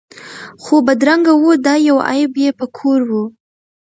خو 0.63 0.75
بدرنګه 0.85 1.33
وو 1.41 1.51
دا 1.65 1.73
یو 1.87 1.97
عیب 2.09 2.33
یې 2.43 2.49
په 2.59 2.65
کور 2.77 2.99
وو 3.09 3.23